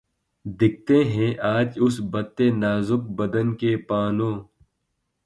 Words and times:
دکھتے 0.45 0.97
ہیں 1.13 1.31
آج 1.55 1.69
اس 1.83 1.95
بتِ 2.11 2.37
نازک 2.61 3.01
بدن 3.17 3.47
کے 3.59 3.71
پانو 3.87 4.31